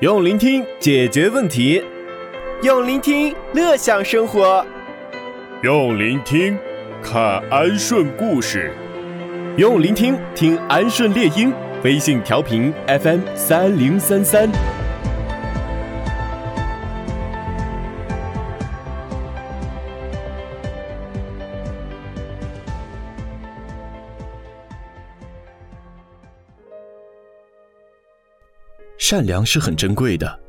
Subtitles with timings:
[0.00, 1.82] 用聆听解决问题，
[2.62, 4.62] 用聆听乐享生活，
[5.62, 6.54] 用聆听
[7.02, 8.74] 看安顺故事，
[9.56, 11.50] 用聆听听安顺猎鹰。
[11.82, 14.50] 微信调频 FM 三零三三。
[28.98, 30.40] 善良是很珍贵的，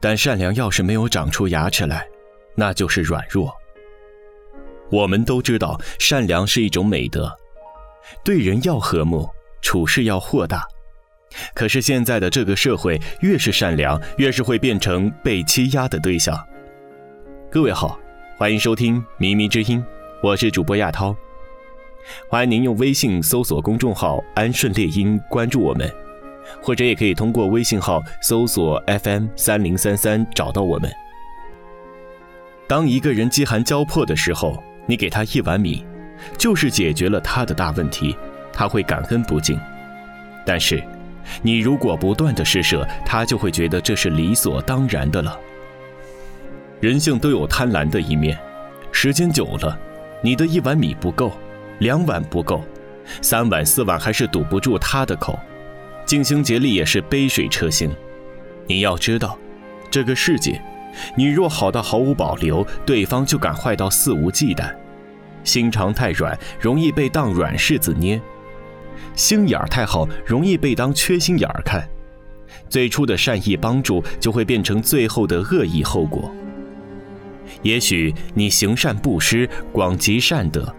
[0.00, 2.06] 但善良要是没有长出牙齿来，
[2.54, 3.52] 那就是软弱。
[4.90, 7.30] 我们都知道，善良是一种美德，
[8.24, 9.28] 对人要和睦，
[9.60, 10.62] 处事要豁达。
[11.54, 16.38] 可是现在的这个社会，越是善良，越是会变成被欺压的对象。
[17.50, 17.98] 各位好，
[18.36, 19.80] 欢迎收听《靡靡之音》，
[20.22, 21.14] 我是主播亚涛。
[22.28, 25.92] 欢迎您用微信搜索公众号“安顺猎鹰”，关注我们。
[26.62, 30.90] 或者也可以通过微信号搜索 FM 三零三三找到我们。
[32.66, 35.84] 当一个人饥寒交迫的时候，你给他一碗米，
[36.38, 38.16] 就是解决了他的大问题，
[38.52, 39.58] 他会感恩不尽。
[40.46, 40.82] 但是，
[41.42, 45.38] 你如果不断的施舍，他就会觉得这是理所当然的了。
[46.80, 48.38] 人性都有贪婪的一面，
[48.92, 49.78] 时间久了，
[50.22, 51.32] 你的一碗米不够，
[51.80, 52.64] 两碗不够，
[53.20, 55.38] 三碗四碗还是堵不住他的口。
[56.10, 57.88] 尽心竭力也是杯水车薪。
[58.66, 59.38] 你要知道，
[59.92, 60.60] 这个世界，
[61.16, 64.74] 你若好到毫无保留，对方就敢坏到肆无忌惮。
[65.44, 68.18] 心肠太软，容易被当软柿子捏；
[69.14, 71.88] 心眼儿太好，容易被当缺心眼儿看。
[72.68, 76.28] 最初的善意帮助，就会变成最后的恶意后果。
[77.62, 80.74] 也许你行善布施，广积善德，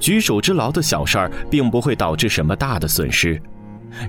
[0.00, 3.40] 举手之劳的小事儿，并不会导致什么大的损失。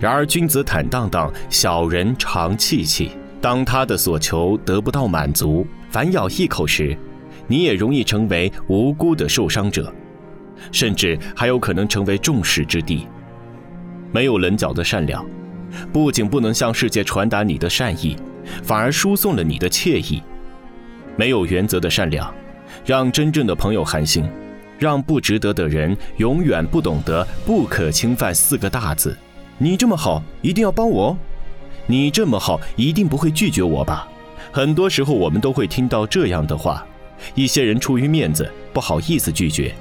[0.00, 3.10] 然而，君子坦荡荡，小人常戚戚。
[3.40, 6.96] 当他的所求得不到满足，反咬一口时，
[7.48, 9.92] 你也容易成为无辜的受伤者，
[10.70, 13.04] 甚至还有可能成为众矢之的。
[14.12, 15.26] 没有棱角的善良，
[15.92, 18.16] 不仅不能向世界传达你的善意，
[18.62, 20.22] 反而输送了你的惬意。
[21.16, 22.32] 没有原则的善良，
[22.86, 24.24] 让真正的朋友寒心，
[24.78, 29.18] 让不值得的人永远不懂得“不可侵犯”四个大字。
[29.62, 31.16] 你这么好，一定要帮我。
[31.86, 34.08] 你这么好，一定不会拒绝我吧？
[34.50, 36.84] 很多时候，我们都会听到这样的话。
[37.36, 39.72] 一些人出于面子，不好意思拒绝。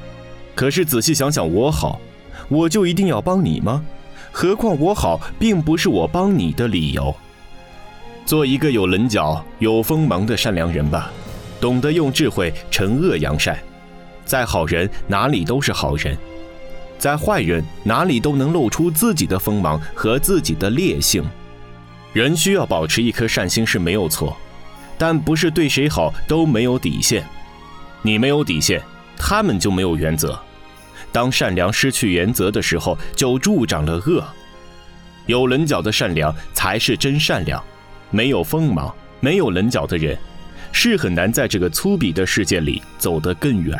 [0.53, 1.99] 可是仔细想想，我好，
[2.47, 3.83] 我就一定要帮你吗？
[4.31, 7.11] 何况我好，并不是我帮你的理由。
[8.23, 11.11] 做一个有棱角、有锋芒的善良人吧，
[11.59, 13.57] 懂得用智慧惩恶扬善。
[14.25, 16.15] 再好人，哪里都是好人。
[17.01, 21.23] 在坏人哪里都能露出自己的锋芒和自己的烈性，
[22.13, 24.37] 人需要保持一颗善心是没有错，
[24.99, 27.25] 但不是对谁好都没有底线。
[28.03, 28.79] 你没有底线，
[29.17, 30.39] 他们就没有原则。
[31.11, 34.23] 当善良失去原则的时候，就助长了恶。
[35.25, 37.63] 有棱角的善良才是真善良，
[38.11, 40.15] 没有锋芒、没有棱角的人，
[40.71, 43.75] 是很难在这个粗鄙的世界里走得更远。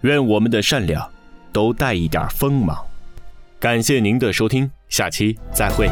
[0.00, 1.08] 愿我们的善良。
[1.54, 2.76] 都带一点锋芒。
[3.58, 5.88] 感谢您的收听，下期再会。